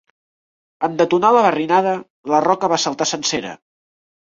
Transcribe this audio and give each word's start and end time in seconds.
En 0.87 0.95
detonar 1.01 1.31
la 1.35 1.43
barrinada, 1.49 1.93
la 2.33 2.41
roca 2.47 2.73
va 2.75 2.83
saltar 2.87 3.11
sencera. 3.13 3.57